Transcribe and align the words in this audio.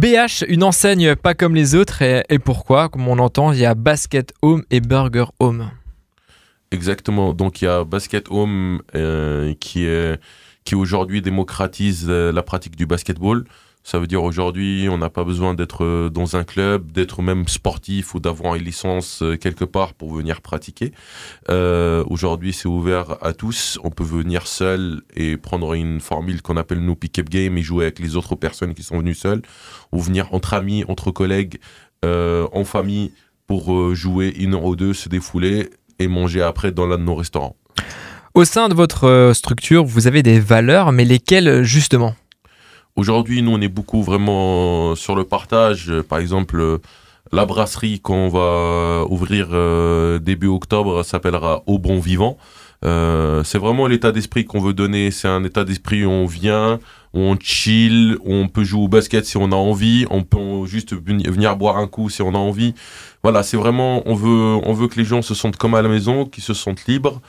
BH, 0.00 0.44
une 0.48 0.62
enseigne 0.62 1.14
pas 1.14 1.34
comme 1.34 1.54
les 1.54 1.74
autres, 1.74 2.00
et, 2.02 2.38
pourquoi? 2.38 2.88
Comme 2.88 3.06
on 3.06 3.18
entend, 3.18 3.52
il 3.52 3.58
y 3.58 3.66
a 3.66 3.74
Basket 3.74 4.32
Home 4.40 4.64
et 4.70 4.80
Burger 4.80 5.26
Home. 5.40 5.70
Exactement. 6.70 7.34
Donc 7.34 7.60
il 7.60 7.66
y 7.66 7.68
a 7.68 7.84
Basket 7.84 8.26
Home 8.30 8.80
euh, 8.94 9.52
qui 9.60 9.86
qui 10.64 10.74
aujourd'hui 10.74 11.22
démocratise 11.22 12.06
euh, 12.08 12.32
la 12.32 12.42
pratique 12.42 12.76
du 12.76 12.86
basketball. 12.86 13.44
Ça 13.82 13.98
veut 13.98 14.06
dire 14.06 14.22
aujourd'hui, 14.22 14.88
on 14.90 14.98
n'a 14.98 15.08
pas 15.08 15.24
besoin 15.24 15.54
d'être 15.54 15.84
euh, 15.84 16.10
dans 16.10 16.36
un 16.36 16.44
club, 16.44 16.92
d'être 16.92 17.22
même 17.22 17.48
sportif 17.48 18.14
ou 18.14 18.20
d'avoir 18.20 18.54
une 18.54 18.62
licence 18.62 19.22
euh, 19.22 19.36
quelque 19.36 19.64
part 19.64 19.94
pour 19.94 20.12
venir 20.12 20.42
pratiquer. 20.42 20.92
Euh, 21.48 22.04
aujourd'hui, 22.08 22.52
c'est 22.52 22.68
ouvert 22.68 23.16
à 23.22 23.32
tous. 23.32 23.78
On 23.82 23.90
peut 23.90 24.04
venir 24.04 24.46
seul 24.46 25.00
et 25.16 25.36
prendre 25.38 25.72
une 25.72 26.00
formule 26.00 26.42
qu'on 26.42 26.58
appelle 26.58 26.80
nous 26.80 26.94
pick-up 26.94 27.30
game 27.30 27.56
et 27.56 27.62
jouer 27.62 27.84
avec 27.86 27.98
les 28.00 28.16
autres 28.16 28.36
personnes 28.36 28.74
qui 28.74 28.82
sont 28.82 28.98
venues 28.98 29.14
seules, 29.14 29.42
ou 29.92 30.00
venir 30.00 30.28
entre 30.32 30.54
amis, 30.54 30.84
entre 30.86 31.10
collègues, 31.10 31.58
en 32.02 32.64
famille 32.64 33.12
pour 33.46 33.94
jouer 33.94 34.32
une 34.38 34.54
heure 34.54 34.64
ou 34.64 34.76
deux, 34.76 34.94
se 34.94 35.08
défouler 35.08 35.68
et 35.98 36.08
manger 36.08 36.40
après 36.40 36.72
dans 36.72 36.86
l'un 36.86 36.96
de 36.96 37.02
nos 37.02 37.14
restaurants. 37.14 37.56
Au 38.34 38.44
sein 38.44 38.68
de 38.68 38.74
votre 38.74 39.32
structure, 39.34 39.84
vous 39.84 40.06
avez 40.06 40.22
des 40.22 40.40
valeurs, 40.40 40.92
mais 40.92 41.04
lesquelles 41.04 41.62
justement? 41.62 42.14
Aujourd'hui, 43.04 43.40
nous, 43.40 43.52
on 43.52 43.60
est 43.62 43.68
beaucoup 43.68 44.02
vraiment 44.02 44.94
sur 44.94 45.16
le 45.16 45.24
partage. 45.24 45.86
Euh, 45.88 46.02
Par 46.02 46.18
exemple, 46.18 46.60
euh, 46.60 46.76
la 47.32 47.46
brasserie 47.46 47.98
qu'on 47.98 48.28
va 48.28 49.06
ouvrir 49.08 49.48
euh, 49.52 50.18
début 50.18 50.48
octobre 50.48 51.02
s'appellera 51.02 51.62
Au 51.66 51.78
Bon 51.78 51.98
Vivant. 51.98 52.36
Euh, 52.84 53.42
c'est 53.42 53.56
vraiment 53.56 53.86
l'état 53.86 54.12
d'esprit 54.12 54.44
qu'on 54.44 54.60
veut 54.60 54.74
donner. 54.74 55.10
C'est 55.12 55.28
un 55.28 55.42
état 55.44 55.64
d'esprit 55.64 56.04
où 56.04 56.10
on 56.10 56.26
vient, 56.26 56.78
où 57.14 57.20
on 57.20 57.38
chill, 57.40 58.18
où 58.22 58.34
on 58.34 58.48
peut 58.48 58.64
jouer 58.64 58.82
au 58.82 58.88
basket 58.88 59.24
si 59.24 59.38
on 59.38 59.50
a 59.50 59.56
envie, 59.56 60.04
on 60.10 60.22
peut 60.22 60.66
juste 60.66 60.92
veni- 60.92 61.26
venir 61.26 61.56
boire 61.56 61.78
un 61.78 61.86
coup 61.86 62.10
si 62.10 62.20
on 62.20 62.34
a 62.34 62.38
envie. 62.38 62.74
Voilà, 63.22 63.42
c'est 63.42 63.56
vraiment, 63.56 64.02
on 64.04 64.14
veut, 64.14 64.60
on 64.62 64.74
veut 64.74 64.88
que 64.88 64.96
les 64.96 65.06
gens 65.06 65.22
se 65.22 65.34
sentent 65.34 65.56
comme 65.56 65.74
à 65.74 65.80
la 65.80 65.88
maison, 65.88 66.26
qu'ils 66.26 66.44
se 66.44 66.52
sentent 66.52 66.84
libres 66.86 67.22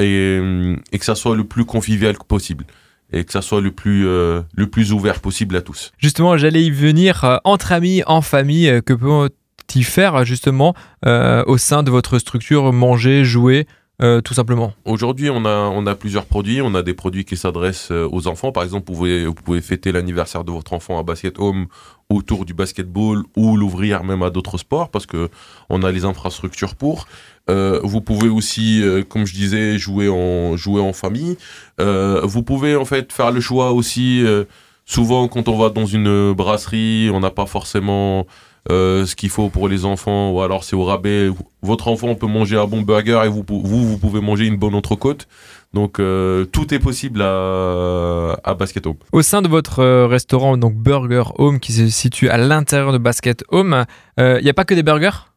euh, 0.00 0.74
et 0.90 0.98
que 0.98 1.04
ça 1.04 1.14
soit 1.14 1.36
le 1.36 1.44
plus 1.44 1.64
convivial 1.64 2.16
possible 2.26 2.64
et 3.12 3.24
que 3.24 3.32
ça 3.32 3.42
soit 3.42 3.60
le 3.60 3.70
plus, 3.70 4.06
euh, 4.06 4.42
le 4.54 4.66
plus 4.66 4.92
ouvert 4.92 5.20
possible 5.20 5.56
à 5.56 5.60
tous. 5.60 5.92
Justement, 5.98 6.36
j'allais 6.36 6.62
y 6.62 6.70
venir 6.70 7.24
euh, 7.24 7.36
entre 7.44 7.72
amis, 7.72 8.02
en 8.06 8.22
famille, 8.22 8.68
euh, 8.68 8.80
que 8.80 8.94
peut-il 8.94 9.84
faire 9.84 10.24
justement 10.24 10.74
au 11.04 11.58
sein 11.58 11.82
de 11.82 11.90
votre 11.90 12.18
structure 12.18 12.72
Manger, 12.72 13.24
jouer, 13.24 13.66
euh, 14.00 14.20
tout 14.20 14.34
simplement 14.34 14.72
Aujourd'hui, 14.84 15.30
on 15.30 15.44
a, 15.44 15.54
on 15.54 15.86
a 15.86 15.94
plusieurs 15.94 16.24
produits. 16.24 16.60
On 16.62 16.74
a 16.74 16.82
des 16.82 16.94
produits 16.94 17.24
qui 17.24 17.36
s'adressent 17.36 17.92
euh, 17.92 18.08
aux 18.10 18.26
enfants. 18.26 18.50
Par 18.50 18.64
exemple, 18.64 18.86
vous 18.88 18.94
pouvez, 18.94 19.26
vous 19.26 19.34
pouvez 19.34 19.60
fêter 19.60 19.92
l'anniversaire 19.92 20.44
de 20.44 20.50
votre 20.50 20.72
enfant 20.72 20.98
à 20.98 21.02
Basket 21.02 21.38
Home 21.38 21.66
autour 22.08 22.44
du 22.44 22.52
basketball 22.52 23.22
ou 23.36 23.56
l'ouvrir 23.56 24.02
même 24.02 24.22
à 24.22 24.30
d'autres 24.30 24.58
sports 24.58 24.90
parce 24.90 25.06
que 25.06 25.28
on 25.70 25.82
a 25.82 25.92
les 25.92 26.04
infrastructures 26.04 26.74
pour. 26.74 27.06
Euh, 27.48 27.80
vous 27.84 28.00
pouvez 28.00 28.28
aussi, 28.28 28.82
comme 29.08 29.24
je 29.24 29.34
disais, 29.34 29.78
jouer 29.78 30.08
en, 30.08 30.56
jouer 30.56 30.80
en 30.80 30.92
famille. 30.92 31.36
Vous 31.78 32.42
pouvez 32.42 32.76
en 32.76 32.84
fait 32.84 33.12
faire 33.12 33.30
le 33.30 33.40
choix 33.40 33.72
aussi. 33.72 34.24
souvent, 34.84 35.28
quand 35.28 35.48
on 35.48 35.56
va 35.56 35.70
dans 35.70 35.86
une 35.86 36.32
brasserie, 36.32 37.10
on 37.12 37.20
n'a 37.20 37.30
pas 37.30 37.46
forcément 37.46 38.26
euh, 38.70 39.04
ce 39.06 39.16
qu'il 39.16 39.30
faut 39.30 39.48
pour 39.48 39.68
les 39.68 39.84
enfants, 39.84 40.30
ou 40.30 40.40
alors 40.40 40.62
c'est 40.62 40.76
au 40.76 40.84
rabais. 40.84 41.30
Votre 41.62 41.88
enfant 41.88 42.14
peut 42.14 42.26
manger 42.26 42.56
un 42.56 42.66
bon 42.66 42.82
burger 42.82 43.22
et 43.24 43.28
vous, 43.28 43.44
vous, 43.48 43.88
vous 43.88 43.98
pouvez 43.98 44.20
manger 44.20 44.46
une 44.46 44.56
bonne 44.56 44.74
entrecôte. 44.74 45.26
Donc 45.72 45.98
euh, 45.98 46.44
tout 46.44 46.72
est 46.74 46.78
possible 46.78 47.22
à, 47.22 48.36
à 48.44 48.54
Basket 48.54 48.86
Home. 48.86 48.96
Au 49.12 49.22
sein 49.22 49.42
de 49.42 49.48
votre 49.48 49.80
euh, 49.80 50.06
restaurant, 50.06 50.56
donc 50.56 50.74
Burger 50.74 51.24
Home, 51.38 51.60
qui 51.60 51.72
se 51.72 51.88
situe 51.88 52.28
à 52.28 52.36
l'intérieur 52.36 52.92
de 52.92 52.98
Basket 52.98 53.42
Home, 53.48 53.84
euh, 54.20 54.38
il 54.40 54.44
n'y 54.44 54.50
a 54.50 54.54
pas 54.54 54.64
que 54.64 54.74
des 54.74 54.82
burgers? 54.82 55.32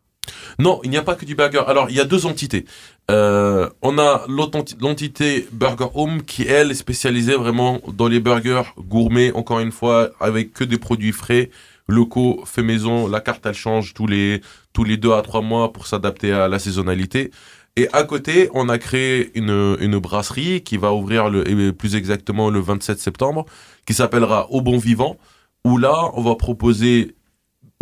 Non, 0.57 0.79
il 0.83 0.89
n'y 0.89 0.97
a 0.97 1.01
pas 1.01 1.15
que 1.15 1.25
du 1.25 1.35
burger. 1.35 1.61
Alors, 1.67 1.89
il 1.89 1.95
y 1.95 1.99
a 1.99 2.05
deux 2.05 2.25
entités. 2.25 2.65
Euh, 3.11 3.69
on 3.81 3.97
a 3.99 4.25
l'entité 4.27 5.47
Burger 5.51 5.87
Home 5.93 6.23
qui, 6.23 6.43
elle, 6.47 6.71
est 6.71 6.75
spécialisée 6.75 7.35
vraiment 7.35 7.79
dans 7.93 8.07
les 8.07 8.19
burgers 8.19 8.63
gourmets, 8.79 9.31
encore 9.33 9.59
une 9.59 9.71
fois, 9.71 10.09
avec 10.19 10.53
que 10.53 10.63
des 10.63 10.77
produits 10.77 11.11
frais, 11.11 11.51
locaux, 11.87 12.43
fait 12.45 12.63
maison. 12.63 13.07
La 13.07 13.21
carte, 13.21 13.45
elle 13.45 13.53
change 13.53 13.93
tous 13.93 14.07
les, 14.07 14.41
tous 14.73 14.83
les 14.83 14.97
deux 14.97 15.13
à 15.13 15.21
trois 15.21 15.41
mois 15.41 15.71
pour 15.73 15.87
s'adapter 15.87 16.31
à 16.31 16.47
la 16.47 16.59
saisonnalité. 16.59 17.31
Et 17.77 17.89
à 17.91 18.03
côté, 18.03 18.49
on 18.53 18.69
a 18.69 18.77
créé 18.77 19.31
une, 19.37 19.99
brasserie 19.99 20.61
qui 20.63 20.77
va 20.77 20.93
ouvrir 20.93 21.29
plus 21.77 21.95
exactement 21.95 22.49
le 22.49 22.59
27 22.59 22.99
septembre, 22.99 23.45
qui 23.85 23.93
s'appellera 23.93 24.49
Au 24.51 24.61
Bon 24.61 24.77
Vivant, 24.77 25.17
où 25.65 25.77
là, 25.77 26.09
on 26.13 26.21
va 26.21 26.35
proposer 26.35 27.15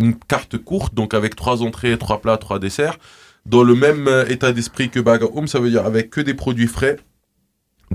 une 0.00 0.16
carte 0.16 0.58
courte, 0.58 0.94
donc 0.94 1.14
avec 1.14 1.36
trois 1.36 1.62
entrées, 1.62 1.96
trois 1.96 2.20
plats, 2.20 2.38
trois 2.38 2.58
desserts, 2.58 2.98
dans 3.46 3.62
le 3.62 3.74
même 3.74 4.08
euh, 4.08 4.26
état 4.26 4.52
d'esprit 4.52 4.90
que 4.90 4.98
Burger 4.98 5.28
Home, 5.32 5.46
ça 5.46 5.60
veut 5.60 5.70
dire 5.70 5.84
avec 5.84 6.10
que 6.10 6.20
des 6.20 6.34
produits 6.34 6.66
frais, 6.66 6.96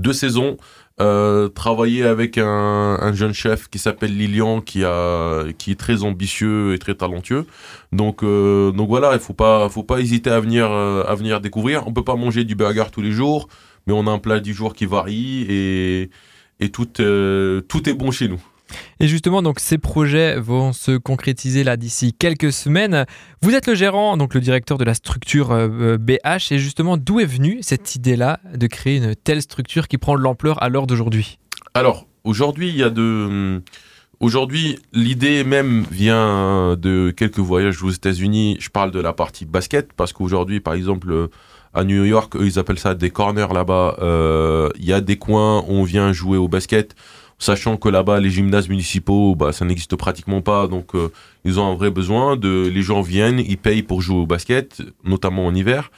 de 0.00 0.12
saison, 0.12 0.56
euh, 1.00 1.48
travailler 1.48 2.04
avec 2.04 2.36
un, 2.38 2.98
un 3.00 3.12
jeune 3.12 3.32
chef 3.32 3.68
qui 3.68 3.78
s'appelle 3.78 4.16
Lilian, 4.16 4.60
qui, 4.60 4.84
a, 4.84 5.44
qui 5.58 5.70
est 5.72 5.80
très 5.80 6.02
ambitieux 6.04 6.74
et 6.74 6.78
très 6.78 6.94
talentueux. 6.94 7.46
Donc, 7.92 8.22
euh, 8.22 8.70
donc 8.72 8.88
voilà, 8.88 9.14
il 9.14 9.20
faut 9.20 9.32
pas, 9.32 9.68
faut 9.68 9.82
pas 9.82 10.00
hésiter 10.00 10.30
à 10.30 10.40
venir, 10.40 10.70
euh, 10.70 11.04
à 11.06 11.14
venir 11.14 11.40
découvrir. 11.40 11.86
On 11.86 11.92
peut 11.92 12.04
pas 12.04 12.16
manger 12.16 12.44
du 12.44 12.54
burger 12.54 12.84
tous 12.92 13.02
les 13.02 13.12
jours, 13.12 13.48
mais 13.86 13.94
on 13.94 14.06
a 14.06 14.10
un 14.10 14.18
plat 14.18 14.40
du 14.40 14.52
jour 14.52 14.74
qui 14.74 14.86
varie 14.86 15.46
et, 15.48 16.10
et 16.60 16.68
tout, 16.70 16.88
euh, 17.00 17.60
tout 17.62 17.88
est 17.88 17.94
bon 17.94 18.10
chez 18.10 18.28
nous. 18.28 18.42
Et 19.00 19.08
justement, 19.08 19.42
donc 19.42 19.60
ces 19.60 19.78
projets 19.78 20.38
vont 20.38 20.72
se 20.72 20.96
concrétiser 20.96 21.64
là 21.64 21.76
d'ici 21.76 22.12
quelques 22.12 22.52
semaines. 22.52 23.06
Vous 23.42 23.54
êtes 23.54 23.66
le 23.66 23.74
gérant, 23.74 24.16
donc 24.16 24.34
le 24.34 24.40
directeur 24.40 24.78
de 24.78 24.84
la 24.84 24.94
structure 24.94 25.52
euh, 25.52 25.98
BH, 25.98 26.52
et 26.52 26.58
justement, 26.58 26.96
d'où 26.96 27.20
est 27.20 27.26
venue 27.26 27.58
cette 27.62 27.94
idée-là 27.94 28.40
de 28.54 28.66
créer 28.66 28.96
une 28.96 29.14
telle 29.14 29.42
structure 29.42 29.88
qui 29.88 29.98
prend 29.98 30.16
de 30.16 30.22
l'ampleur 30.22 30.62
à 30.62 30.68
l'heure 30.68 30.86
d'aujourd'hui? 30.86 31.38
Alors, 31.74 32.06
aujourd'hui, 32.24 32.68
il 32.68 32.76
y 32.76 32.82
a 32.82 32.90
de. 32.90 33.62
Aujourd'hui, 34.20 34.78
l'idée 34.92 35.44
même 35.44 35.86
vient 35.90 36.76
de 36.76 37.10
quelques 37.10 37.38
voyages 37.38 37.82
aux 37.82 37.90
États-Unis. 37.90 38.58
Je 38.60 38.68
parle 38.68 38.90
de 38.90 39.00
la 39.00 39.14
partie 39.14 39.46
basket 39.46 39.94
parce 39.94 40.12
qu'aujourd'hui, 40.12 40.60
par 40.60 40.74
exemple, 40.74 41.10
euh, 41.10 41.28
à 41.72 41.84
New 41.84 42.04
York, 42.04 42.34
ils 42.38 42.58
appellent 42.58 42.78
ça 42.78 42.94
des 42.94 43.10
corners 43.10 43.52
là-bas. 43.52 43.96
Euh, 44.02 44.68
Il 44.78 44.84
y 44.84 44.92
a 44.92 45.00
des 45.00 45.16
coins 45.16 45.60
où 45.60 45.72
on 45.72 45.84
vient 45.84 46.12
jouer 46.12 46.36
au 46.36 46.48
basket, 46.48 46.94
sachant 47.40 47.76
que 47.76 47.88
là-bas, 47.88 48.20
les 48.20 48.30
gymnases 48.30 48.68
municipaux, 48.68 49.34
bah, 49.34 49.52
ça 49.52 49.64
n'existe 49.64 49.96
pratiquement 49.96 50.42
pas. 50.42 50.68
Donc, 50.68 50.94
euh, 50.94 51.10
ils 51.44 51.58
ont 51.58 51.72
un 51.72 51.74
vrai 51.74 51.90
besoin. 51.90 52.36
De, 52.36 52.70
les 52.72 52.82
gens 52.82 53.00
viennent, 53.00 53.40
ils 53.40 53.58
payent 53.58 53.82
pour 53.82 54.02
jouer 54.02 54.18
au 54.18 54.26
basket, 54.26 54.82
notamment 55.02 55.46
en 55.46 55.54
hiver. 55.54 55.90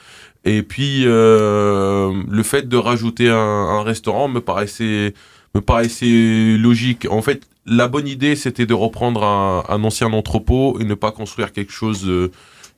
Et 0.45 0.63
puis, 0.63 1.03
euh, 1.05 2.13
le 2.31 2.43
fait 2.43 2.69
de 2.69 2.77
rajouter 2.77 3.29
un, 3.29 3.37
un 3.37 3.83
restaurant 3.83 4.29
me 4.29 4.41
paraissait 4.41 5.13
me 5.55 5.61
paraissait 5.61 6.57
logique. 6.59 7.07
En 7.11 7.21
fait, 7.21 7.43
la 7.67 7.87
bonne 7.87 8.09
idée, 8.09 8.37
c'était 8.37 8.65
de 8.65 8.73
reprendre 8.73 9.23
un, 9.23 9.65
un 9.69 9.85
ancien 9.85 10.11
entrepôt 10.15 10.79
et 10.81 10.85
ne 10.85 10.95
pas 10.95 11.13
construire 11.13 11.53
quelque 11.53 11.73
chose 11.73 12.09
euh, 12.09 12.31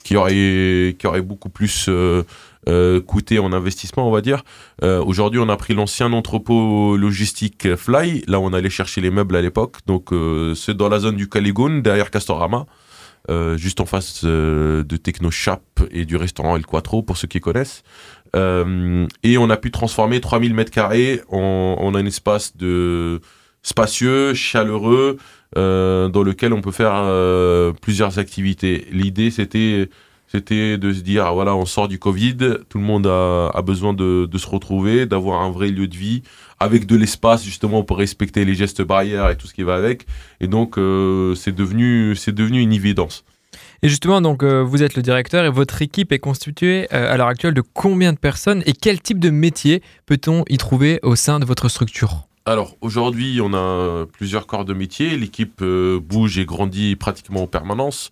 qui 0.03 0.17
aurait 0.17 0.97
qui 0.99 1.07
aurait 1.07 1.23
beaucoup 1.23 1.51
plus 1.51 1.89
euh, 2.69 3.01
coûté 3.01 3.39
en 3.39 3.53
investissement, 3.53 4.09
on 4.09 4.11
va 4.11 4.21
dire. 4.21 4.43
Euh, 4.83 5.03
Aujourd'hui, 5.05 5.41
on 5.41 5.49
a 5.49 5.57
pris 5.57 5.75
l'ancien 5.75 6.13
entrepôt 6.13 6.97
logistique 6.97 7.75
Fly, 7.77 8.25
là 8.27 8.41
on 8.41 8.53
allait 8.53 8.71
chercher 8.71 9.01
les 9.01 9.11
meubles 9.11 9.37
à 9.37 9.43
l'époque. 9.43 9.79
Donc, 9.87 10.13
euh, 10.13 10.55
c'est 10.55 10.77
dans 10.77 10.89
la 10.89 10.99
zone 10.99 11.17
du 11.17 11.29
Caligoun, 11.29 11.83
derrière 11.83 12.11
Castorama. 12.11 12.67
Euh, 13.31 13.57
juste 13.57 13.81
en 13.81 13.87
face 13.87 14.23
de 14.23 14.97
Techno 15.03 15.31
Shop 15.31 15.63
et 15.91 16.05
du 16.05 16.17
restaurant 16.17 16.57
El 16.57 16.67
Quattro, 16.67 17.03
pour 17.03 17.17
ceux 17.17 17.29
qui 17.29 17.41
connaissent. 17.41 17.83
Et 18.35 19.39
on 19.39 19.49
a 19.49 19.57
pu 19.57 19.71
transformer 19.71 20.21
3000 20.21 20.55
mètres 20.55 20.73
carrés 20.73 21.23
en, 21.31 21.93
un 21.95 22.05
espace 22.05 22.57
de 22.57 23.21
spacieux, 23.63 24.35
chaleureux, 24.35 25.19
dans 25.55 26.23
lequel 26.23 26.53
on 26.53 26.61
peut 26.61 26.73
faire 26.73 27.05
plusieurs 27.81 28.19
activités. 28.19 28.89
L'idée, 28.91 29.31
c'était 29.31 29.89
c'était 30.28 30.78
de 30.78 30.92
se 30.92 31.00
dire, 31.00 31.26
ah, 31.26 31.32
voilà, 31.32 31.54
on 31.54 31.66
sort 31.66 31.88
du 31.88 31.98
Covid, 31.98 32.36
tout 32.68 32.78
le 32.78 32.84
monde 32.84 33.06
a, 33.06 33.48
a 33.48 33.62
besoin 33.62 33.92
de, 33.92 34.26
de 34.26 34.38
se 34.38 34.47
retrouver, 34.47 35.06
d'avoir 35.06 35.42
un 35.42 35.50
vrai 35.50 35.68
lieu 35.68 35.86
de 35.86 35.97
vie, 35.97 36.22
avec 36.59 36.86
de 36.86 36.97
l'espace 36.97 37.44
justement 37.44 37.84
pour 37.84 37.98
respecter 37.98 38.44
les 38.44 38.54
gestes 38.54 38.82
barrières 38.82 39.30
et 39.30 39.36
tout 39.36 39.47
ce 39.47 39.54
qui 39.54 39.62
va 39.62 39.74
avec. 39.74 40.06
Et 40.41 40.48
donc, 40.48 40.78
euh, 40.78 41.34
c'est 41.34 41.54
devenu, 41.54 42.16
c'est 42.16 42.34
devenu 42.34 42.60
une 42.60 42.72
évidence. 42.72 43.24
Et 43.82 43.88
justement, 43.88 44.21
donc 44.21 44.42
euh, 44.42 44.62
vous 44.62 44.82
êtes 44.82 44.97
le 44.97 45.03
directeur 45.03 45.44
et 45.44 45.50
votre 45.50 45.82
équipe 45.82 46.10
est 46.10 46.18
constituée 46.18 46.88
euh, 46.92 47.12
à 47.12 47.16
l'heure 47.16 47.28
actuelle 47.28 47.54
de 47.54 47.62
combien 47.74 48.12
de 48.12 48.18
personnes 48.18 48.62
et 48.66 48.72
quel 48.72 49.00
type 49.00 49.18
de 49.18 49.30
métier 49.30 49.82
peut-on 50.06 50.44
y 50.48 50.56
trouver 50.56 51.00
au 51.03 51.16
sein 51.16 51.38
de 51.38 51.44
votre 51.44 51.68
structure? 51.68 52.26
Alors 52.47 52.76
aujourd'hui, 52.80 53.41
on 53.42 53.54
a 53.54 54.06
plusieurs 54.06 54.47
corps 54.47 54.65
de 54.65 54.74
métier. 54.74 55.16
L'équipe 55.16 55.60
euh, 55.62 56.00
bouge 56.00 56.38
et 56.38 56.44
grandit 56.44 56.97
pratiquement 56.97 57.42
en 57.42 57.47
permanence. 57.47 58.10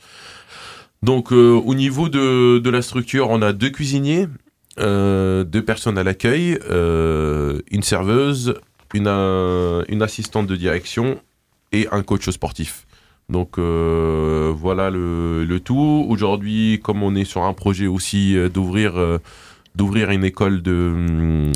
Donc 1.03 1.33
euh, 1.33 1.61
au 1.65 1.75
niveau 1.75 2.09
de, 2.09 2.71
la 2.71 2.83
structure, 2.83 3.31
on 3.31 3.43
a 3.43 3.53
deux 3.53 3.71
cuisiniers, 3.71 4.29
euh, 4.79 5.43
deux 5.45 5.65
personnes 5.65 5.99
à 5.99 6.05
l'accueil, 6.05 6.59
euh, 6.71 7.61
une 7.71 7.83
serveuse, 7.83 8.55
une, 8.95 9.09
une 9.09 10.03
assistante 10.03 10.47
de 10.47 10.57
direction 10.57 11.21
et 11.73 11.89
un 11.91 12.03
coach 12.03 12.29
sportif. 12.31 12.87
Donc 13.29 13.59
voilà 13.59 14.91
le, 14.91 15.59
tout. 15.65 16.07
Aujourd'hui, 16.09 16.81
comme 16.83 17.03
on 17.03 17.15
est 17.15 17.25
sur 17.25 17.43
un 17.45 17.53
projet 17.53 17.87
aussi 17.87 18.37
d'ouvrir 18.53 18.95
d'ouvrir 19.75 20.11
une 20.11 20.23
école 20.23 20.61
de 20.61 20.93
hum, 20.93 21.53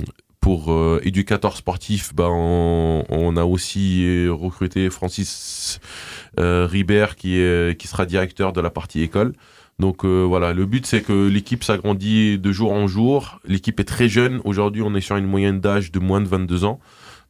pour 0.46 0.70
euh, 0.70 1.00
éducateur 1.02 1.56
sportif, 1.56 2.14
ben, 2.14 2.28
on, 2.28 3.36
a 3.36 3.44
aussi 3.44 4.28
recruté 4.28 4.90
Francis 4.90 5.80
Ribert 6.38 7.16
qui, 7.16 7.38
est, 7.38 7.78
qui 7.78 7.88
sera 7.88 8.06
directeur 8.06 8.52
de 8.52 8.60
la 8.60 8.70
partie 8.70 9.02
école. 9.02 9.32
Donc 9.78 10.04
euh, 10.04 10.24
voilà, 10.26 10.54
le 10.54 10.64
but 10.64 10.86
c'est 10.86 11.02
que 11.02 11.28
l'équipe 11.28 11.62
s'agrandit 11.62 12.38
de 12.38 12.52
jour 12.52 12.72
en 12.72 12.86
jour. 12.86 13.40
L'équipe 13.46 13.78
est 13.78 13.84
très 13.84 14.08
jeune. 14.08 14.40
Aujourd'hui, 14.44 14.82
on 14.82 14.94
est 14.94 15.00
sur 15.00 15.16
une 15.16 15.26
moyenne 15.26 15.60
d'âge 15.60 15.92
de 15.92 15.98
moins 15.98 16.20
de 16.20 16.28
22 16.28 16.64
ans. 16.64 16.80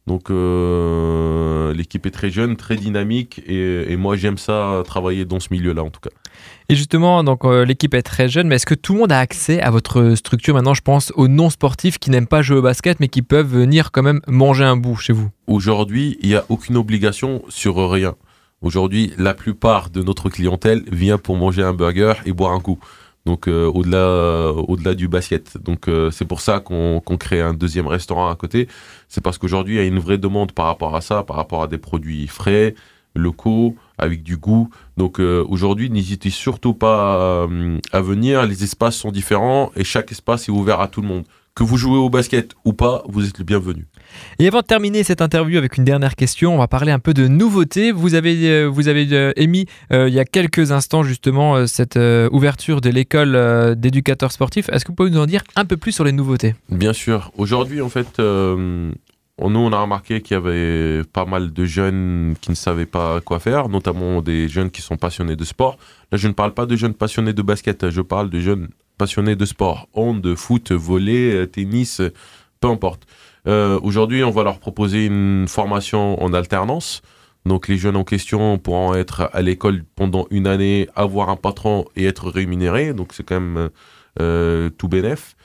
Donc 0.05 0.29
euh, 0.29 1.73
l'équipe 1.73 2.05
est 2.05 2.11
très 2.11 2.29
jeune, 2.29 2.55
très 2.55 2.77
dynamique 2.77 3.41
et, 3.45 3.97
moi 3.97 4.15
j'aime 4.15 4.37
ça 4.37 4.81
travailler 4.85 5.25
dans 5.25 5.41
ce 5.41 5.49
milieu-là 5.51 5.83
en 5.83 5.89
tout 5.89 5.99
cas. 5.99 6.11
Et 6.69 6.75
justement, 6.75 7.25
donc 7.25 7.43
euh, 7.43 7.65
l'équipe 7.65 7.93
est 7.93 8.03
très 8.03 8.29
jeune, 8.29 8.47
mais 8.47 8.55
est-ce 8.55 8.65
que 8.65 8.75
tout 8.75 8.93
le 8.93 8.99
monde 8.99 9.11
a 9.11 9.19
accès 9.19 9.59
à 9.59 9.69
votre 9.69 10.15
structure 10.15 10.53
Maintenant, 10.53 10.73
je 10.73 10.81
pense 10.81 11.11
aux 11.17 11.27
non-sportifs 11.27 11.97
qui 11.97 12.09
n'aiment 12.09 12.27
pas 12.27 12.41
jouer 12.41 12.59
au 12.59 12.61
basket, 12.61 13.01
mais 13.01 13.09
qui 13.09 13.21
peuvent 13.21 13.47
venir 13.47 13.91
quand 13.91 14.03
même 14.03 14.21
manger 14.27 14.63
un 14.63 14.77
bout 14.77 14.95
chez 14.95 15.11
vous. 15.11 15.29
Aujourd'hui, 15.47 16.17
il 16.21 16.29
n'y 16.29 16.35
a 16.35 16.45
aucune 16.47 16.77
obligation 16.77 17.43
sur 17.49 17.75
rien. 17.89 18.15
Aujourd'hui, 18.61 19.13
la 19.17 19.33
plupart 19.33 19.89
de 19.89 20.01
notre 20.01 20.29
clientèle 20.29 20.83
vient 20.91 21.17
pour 21.17 21.37
manger 21.37 21.61
un 21.63 21.73
burger 21.73 22.13
et 22.25 22.33
boire 22.33 22.53
un 22.53 22.59
coup 22.59 22.79
donc 23.27 23.47
euh, 23.47 23.65
au-delà 23.65 23.97
euh, 23.97 24.53
au-delà 24.53 24.95
du 24.95 25.07
basket. 25.07 25.57
Donc 25.61 25.87
euh, 25.87 26.09
c'est 26.09 26.25
pour 26.25 26.41
ça 26.41 26.59
qu'on 26.61 27.01
crée 27.19 27.41
un 27.41 27.53
deuxième 27.53 27.85
restaurant 27.85 28.29
à 28.29 28.35
côté. 28.35 28.67
C'est 29.09 29.21
parce 29.21 29.37
qu'aujourd'hui 29.37 29.75
il 29.75 29.77
y 29.77 29.81
a 29.81 29.85
une 29.85 29.99
vraie 29.99 30.17
demande 30.17 30.53
par 30.53 30.65
rapport 30.65 30.95
à 30.95 31.01
ça, 31.01 31.23
par 31.23 31.35
rapport 31.35 31.61
à 31.61 31.67
des 31.67 31.77
produits 31.77 32.27
frais, 32.27 32.73
locaux, 33.13 33.75
avec 33.97 34.23
du 34.23 34.37
goût. 34.37 34.69
Donc 34.97 35.19
aujourd'hui 35.19 35.89
n'hésitez 35.89 36.29
surtout 36.29 36.73
pas 36.73 37.43
à 37.91 38.01
venir. 38.01 38.45
Les 38.45 38.63
espaces 38.63 38.95
sont 38.95 39.11
différents 39.11 39.71
et 39.75 39.83
chaque 39.83 40.11
espace 40.11 40.47
est 40.47 40.51
ouvert 40.51 40.81
à 40.81 40.87
tout 40.87 41.01
le 41.01 41.07
monde. 41.07 41.23
Que 41.55 41.63
vous 41.63 41.77
jouez 41.77 41.97
au 41.97 42.11
basket 42.11 42.51
ou 42.65 42.73
pas, 42.73 43.01
vous 43.07 43.27
êtes 43.27 43.39
le 43.39 43.43
bienvenu. 43.43 43.87
Et 44.37 44.47
avant 44.47 44.59
de 44.61 44.65
terminer 44.65 45.03
cette 45.03 45.23
interview 45.23 45.57
avec 45.57 45.77
une 45.77 45.85
dernière 45.85 46.15
question, 46.15 46.53
on 46.53 46.59
va 46.59 46.67
parler 46.67 46.91
un 46.91 46.99
peu 46.99 47.15
de 47.15 47.27
nouveautés. 47.27 47.91
Vous 47.91 48.13
avez, 48.13 48.47
euh, 48.47 48.65
vous 48.65 48.87
avez 48.87 49.07
euh, 49.11 49.31
émis 49.35 49.65
euh, 49.91 50.07
il 50.07 50.13
y 50.13 50.19
a 50.19 50.25
quelques 50.25 50.71
instants 50.71 51.01
justement 51.01 51.65
cette 51.65 51.97
ouverture 52.31 52.79
de 52.79 52.91
l'école 52.91 53.75
d'éducateurs 53.75 54.31
sportifs. 54.31 54.69
Est-ce 54.69 54.85
que 54.85 54.91
vous 54.91 54.95
pouvez 54.95 55.09
nous 55.09 55.19
en 55.19 55.25
dire 55.25 55.41
un 55.55 55.65
peu 55.65 55.77
plus 55.77 55.91
sur 55.91 56.03
les 56.03 56.11
nouveautés? 56.11 56.53
Bien 56.69 56.93
sûr. 56.93 57.31
Aujourd'hui, 57.37 57.81
en 57.81 57.89
fait, 57.89 58.21
nous, 59.39 59.59
on 59.59 59.71
a 59.71 59.81
remarqué 59.81 60.21
qu'il 60.21 60.35
y 60.35 60.37
avait 60.37 61.03
pas 61.03 61.25
mal 61.25 61.53
de 61.53 61.65
jeunes 61.65 62.35
qui 62.41 62.49
ne 62.49 62.55
savaient 62.55 62.87
pas 62.87 63.21
quoi 63.21 63.39
faire, 63.39 63.69
notamment 63.69 64.21
des 64.21 64.47
jeunes 64.47 64.71
qui 64.71 64.81
sont 64.81 64.97
passionnés 64.97 65.35
de 65.35 65.43
sport. 65.43 65.77
Là, 66.11 66.17
je 66.17 66.27
ne 66.27 66.33
parle 66.33 66.53
pas 66.53 66.65
de 66.65 66.75
jeunes 66.75 66.93
passionnés 66.93 67.33
de 67.33 67.41
basket, 67.41 67.89
je 67.89 68.01
parle 68.01 68.29
de 68.29 68.39
jeunes 68.39 68.69
passionnés 68.97 69.35
de 69.35 69.45
sport, 69.45 69.87
de 69.95 70.35
foot, 70.35 70.71
volley, 70.71 71.47
tennis, 71.47 72.01
peu 72.59 72.67
importe. 72.67 73.03
Euh, 73.47 73.79
aujourd'hui, 73.81 74.23
on 74.23 74.31
va 74.31 74.43
leur 74.43 74.59
proposer 74.59 75.05
une 75.05 75.45
formation 75.47 76.21
en 76.21 76.33
alternance. 76.33 77.01
Donc 77.45 77.69
les 77.69 77.77
jeunes 77.77 77.95
en 77.95 78.03
question 78.03 78.57
pourront 78.57 78.93
être 78.93 79.29
à 79.31 79.41
l'école 79.41 79.85
pendant 79.95 80.27
une 80.31 80.47
année, 80.47 80.89
avoir 80.95 81.29
un 81.29 81.37
patron 81.37 81.85
et 81.95 82.05
être 82.05 82.29
rémunérés. 82.29 82.93
Donc 82.93 83.13
c'est 83.13 83.23
quand 83.23 83.39
même 83.39 83.69
euh, 84.19 84.69
tout 84.69 84.89
bénef. 84.89 85.35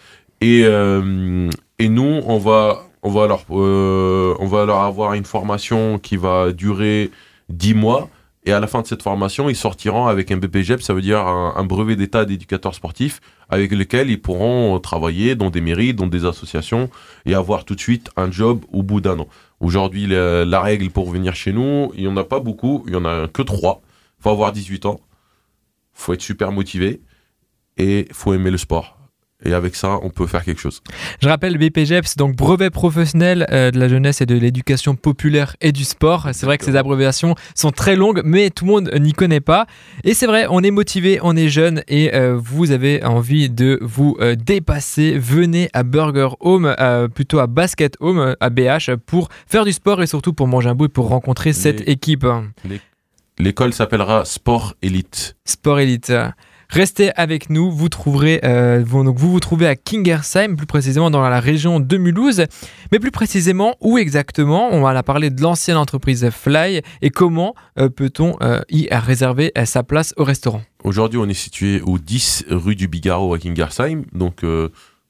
Et, 0.41 0.63
euh, 0.65 1.49
et 1.79 1.89
nous, 1.89 2.21
on 2.27 2.39
va, 2.39 2.89
on, 3.03 3.11
va 3.11 3.27
leur, 3.27 3.45
on 3.51 4.47
va 4.47 4.65
leur 4.65 4.81
avoir 4.81 5.15
une 5.15 5.25
formation 5.25 5.99
qui 5.99 6.17
va 6.17 6.53
durer 6.53 7.11
10 7.49 7.75
mois 7.75 8.09
et 8.45 8.53
à 8.53 8.59
la 8.59 8.67
fin 8.67 8.83
de 8.83 8.87
cette 8.89 9.03
formation, 9.03 9.49
ils 9.49 9.57
sortiront 9.57 10.09
avec 10.09 10.33
un 10.33 10.37
BPGEP, 10.37 10.83
ça 10.83 10.95
veut 10.95 11.01
dire 11.01 11.21
un, 11.21 11.65
brevet 11.65 11.95
d'état 11.95 12.25
d'éducateur 12.25 12.75
sportif, 12.75 13.21
avec 13.49 13.71
lequel 13.71 14.11
ils 14.11 14.21
pourront 14.21 14.81
travailler 14.81 15.37
dans 15.37 15.51
des 15.51 15.61
mairies, 15.61 15.95
dans 15.95 16.09
des 16.09 16.25
associations, 16.25 16.91
et 17.25 17.35
avoir 17.35 17.65
tout 17.65 17.77
de 17.77 17.81
suite 17.81 18.11
un 18.17 18.33
job 18.33 18.65
au 18.73 18.83
bout 18.83 19.01
d'un 19.01 19.21
an. 19.21 19.29
Aujourd'hui, 19.61 20.09
la, 20.09 20.61
règle 20.61 20.91
pour 20.91 21.09
venir 21.09 21.37
chez 21.37 21.53
nous, 21.53 21.93
il 21.95 22.01
n'y 22.01 22.09
en 22.09 22.17
a 22.17 22.25
pas 22.25 22.41
beaucoup, 22.41 22.83
il 22.87 22.93
n'y 22.93 22.97
en 22.97 23.05
a 23.05 23.29
que 23.29 23.43
trois. 23.43 23.81
Il 24.19 24.23
faut 24.25 24.31
avoir 24.31 24.51
18 24.51 24.87
ans, 24.87 25.01
il 25.95 26.03
faut 26.03 26.13
être 26.13 26.23
super 26.23 26.51
motivé, 26.51 27.01
et 27.77 28.07
il 28.09 28.15
faut 28.15 28.35
aimer 28.35 28.51
le 28.51 28.59
sport. 28.59 28.99
Et 29.45 29.55
avec 29.55 29.75
ça, 29.75 29.99
on 30.03 30.11
peut 30.11 30.27
faire 30.27 30.45
quelque 30.45 30.61
chose. 30.61 30.83
Je 31.21 31.29
rappelle 31.29 31.59
BPGEPS, 31.59 32.17
donc 32.17 32.37
brevet 32.37 32.71
professionnel 32.71 33.47
euh, 33.51 33.71
de 33.71 33.79
la 33.79 33.89
jeunesse 33.89 34.21
et 34.21 34.27
de 34.27 34.35
l'éducation 34.35 34.95
populaire 34.95 35.57
et 35.61 35.73
du 35.73 35.85
sport. 35.85 36.29
C'est 36.33 36.47
vrai 36.47 36.59
que 36.59 36.65
ces 36.65 36.77
abréviations 36.77 37.35
sont 37.55 37.71
très 37.71 37.97
longues, 37.97 38.23
mais 38.25 38.51
tout 38.51 38.65
le 38.65 38.71
monde 38.71 38.91
n'y 39.01 39.13
connaît 39.13 39.41
pas. 39.41 39.67
Et 40.05 40.15
c'est 40.15 40.27
vrai, 40.27 40.47
on 40.49 40.63
est 40.63 40.71
motivé, 40.71 41.19
on 41.23 41.37
est 41.37 41.49
jeune 41.49 41.83
et 41.89 42.15
euh, 42.15 42.39
vous 42.41 42.71
avez 42.71 43.05
envie 43.05 43.51
de 43.51 43.79
vous 43.83 44.17
euh, 44.21 44.37
dépasser. 44.37 45.19
Venez 45.19 45.69
à 45.73 45.83
Burger 45.83 46.29
Home, 46.41 46.75
plutôt 47.15 47.39
à 47.39 47.47
Basket 47.47 47.97
Home, 48.01 48.37
à 48.41 48.51
BH, 48.51 48.97
pour 49.07 49.29
faire 49.47 49.65
du 49.65 49.73
sport 49.73 50.03
et 50.03 50.07
surtout 50.07 50.33
pour 50.33 50.47
manger 50.47 50.69
un 50.69 50.75
bout 50.75 50.87
et 50.87 50.89
pour 50.89 51.09
rencontrer 51.09 51.53
cette 51.53 51.89
équipe. 51.89 52.27
L'école 53.39 53.73
s'appellera 53.73 54.25
Sport 54.25 54.75
Elite. 54.83 55.37
Sport 55.45 55.81
Elite. 55.81 56.13
Restez 56.73 57.11
avec 57.17 57.51
nous, 57.51 57.71
vous 57.71 57.91
trouverez, 57.91 58.41
euh, 58.45 58.83
vous, 58.83 59.05
donc 59.05 59.19
vous 59.19 59.31
vous 59.31 59.41
trouvez 59.41 59.67
à 59.67 59.77
Kingersheim, 59.77 60.57
plus 60.57 60.65
précisément 60.65 61.11
dans 61.11 61.21
la 61.21 61.39
région 61.39 61.81
de 61.81 61.97
Mulhouse. 61.99 62.47
Mais 62.91 62.99
plus 62.99 63.11
précisément, 63.11 63.77
où 63.83 63.99
exactement? 63.99 64.71
On 64.73 64.81
va 64.81 65.03
parler 65.03 65.29
de 65.29 65.43
l'ancienne 65.43 65.77
entreprise 65.77 66.31
Fly 66.31 66.81
et 67.03 67.11
comment 67.11 67.55
euh, 67.79 67.91
peut-on 67.91 68.39
euh, 68.41 68.63
y 68.71 68.89
réserver 68.91 69.53
sa 69.67 69.83
place 69.83 70.15
au 70.17 70.25
restaurant. 70.25 70.63
Aujourd'hui, 70.83 71.19
on 71.19 71.29
est 71.29 71.35
situé 71.35 71.83
au 71.83 71.99
10 71.99 72.47
rue 72.49 72.75
du 72.75 72.89
Bigaro 72.89 73.35
à 73.35 73.39
Kingersheim, 73.39 74.05
donc 74.15 74.43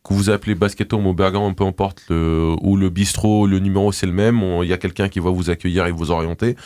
que 0.05 0.15
vous 0.15 0.31
appelez 0.31 0.55
Basketom 0.55 1.07
ou 1.07 1.15
Bergamo, 1.15 1.53
peu 1.53 1.65
importe, 1.65 2.03
le, 2.09 2.55
ou 2.61 2.77
le 2.77 2.91
bistrot, 2.91 3.47
le 3.47 3.59
numéro 3.61 3.93
c'est 3.93 4.07
le 4.07 4.13
même. 4.13 4.43
Il 4.63 4.69
y 4.69 4.73
a 4.73 4.79
quelqu'un 4.79 5.09
qui 5.09 5.21
va 5.21 5.31
vous 5.31 5.51
accueillir 5.51 5.87
et 5.87 5.93
vous 5.93 6.11
orienter. 6.11 6.57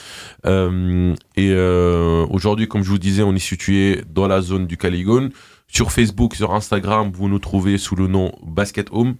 Euh, 0.47 1.15
et 1.37 1.51
euh, 1.51 2.27
aujourd'hui, 2.31 2.67
comme 2.67 2.83
je 2.83 2.89
vous 2.89 2.99
disais, 2.99 3.23
on 3.23 3.35
est 3.35 3.39
situé 3.39 4.03
dans 4.11 4.27
la 4.27 4.41
zone 4.41 4.67
du 4.67 4.77
Caligone. 4.77 5.31
Sur 5.69 5.93
Facebook, 5.93 6.35
sur 6.35 6.55
Instagram, 6.55 7.11
vous 7.13 7.29
nous 7.29 7.39
trouvez 7.39 7.77
sous 7.77 7.97
le 7.97 8.07
nom 8.07 8.33
Basket 8.43 8.89
Home 8.91 9.17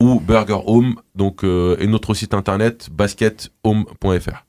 ou 0.00 0.20
Burger 0.20 0.60
Home. 0.66 0.94
Donc, 1.14 1.44
euh, 1.44 1.76
et 1.78 1.86
notre 1.86 2.14
site 2.14 2.32
internet 2.32 2.88
baskethome.fr. 2.90 4.44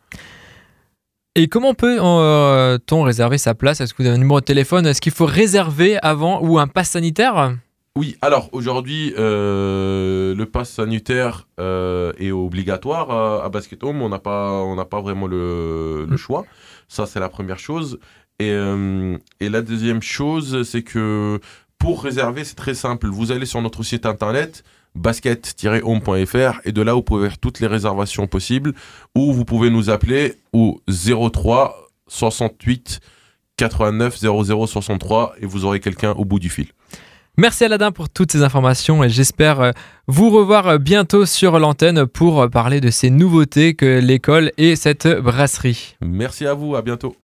Et 1.35 1.47
comment 1.47 1.73
peut-on 1.73 3.03
réserver 3.03 3.37
sa 3.37 3.53
place? 3.53 3.81
Est-ce 3.81 3.93
que 3.93 4.01
vous 4.01 4.07
avez 4.07 4.15
un 4.15 4.19
numéro 4.19 4.39
de 4.39 4.45
téléphone? 4.45 4.85
Est-ce 4.85 5.01
qu'il 5.01 5.11
faut 5.11 5.25
réserver 5.25 5.97
avant 6.01 6.41
ou 6.41 6.57
un 6.57 6.67
pass 6.67 6.91
sanitaire? 6.91 7.55
Oui, 7.99 8.15
alors 8.21 8.47
aujourd'hui, 8.53 9.13
euh, 9.17 10.33
le 10.33 10.45
pass 10.45 10.69
sanitaire 10.69 11.49
euh, 11.59 12.13
est 12.17 12.31
obligatoire 12.31 13.11
à, 13.11 13.43
à 13.43 13.49
Basket 13.49 13.83
Home. 13.83 14.01
On 14.01 14.07
n'a 14.07 14.19
pas, 14.19 14.53
on 14.53 14.77
pas 14.85 15.01
vraiment 15.01 15.27
le, 15.27 16.07
mm. 16.09 16.15
choix. 16.15 16.45
Ça, 16.87 17.05
c'est 17.05 17.19
la 17.19 17.27
première 17.27 17.59
chose. 17.59 17.99
Et, 18.39 18.51
euh, 18.51 19.17
et 19.41 19.49
la 19.49 19.61
deuxième 19.61 20.01
chose, 20.01 20.63
c'est 20.63 20.81
que 20.81 21.41
pour 21.77 22.01
réserver, 22.01 22.45
c'est 22.45 22.55
très 22.55 22.73
simple. 22.73 23.07
Vous 23.07 23.33
allez 23.33 23.45
sur 23.45 23.61
notre 23.61 23.83
site 23.83 24.05
internet 24.05 24.63
basket-home.fr 24.95 26.61
et 26.63 26.71
de 26.71 26.81
là, 26.81 26.93
vous 26.93 27.03
pouvez 27.03 27.27
faire 27.27 27.37
toutes 27.37 27.59
les 27.59 27.67
réservations 27.67 28.27
possibles 28.27 28.75
ou 29.13 29.33
vous 29.33 29.43
pouvez 29.43 29.69
nous 29.69 29.89
appeler 29.89 30.35
au 30.53 30.79
03 30.87 31.89
68 32.07 33.01
89 33.57 34.17
00 34.17 34.67
63 34.67 35.35
et 35.41 35.45
vous 35.45 35.65
aurez 35.65 35.81
quelqu'un 35.81 36.11
au 36.11 36.23
bout 36.23 36.39
du 36.39 36.49
fil. 36.49 36.67
Merci 37.39 37.63
Aladin 37.63 37.93
pour 37.93 38.09
toutes 38.09 38.33
ces 38.33 38.43
informations 38.43 39.01
et 39.01 39.07
j'espère 39.07 39.61
euh, 39.61 39.71
vous 40.07 40.29
revoir 40.29 40.67
euh, 40.67 40.77
bientôt 40.77 41.25
sur 41.25 41.57
l'antenne 41.57 42.05
pour 42.05 42.41
euh, 42.41 42.47
parler 42.49 42.81
de 42.81 42.89
ces 42.89 43.09
nouveautés 43.09 43.75
que 43.75 44.01
l'école 44.01 44.51
et 44.57 44.75
cette 44.75 45.07
brasserie. 45.07 45.95
Merci 46.01 46.45
à 46.45 46.53
vous, 46.53 46.75
à 46.75 46.81
bientôt. 46.81 47.15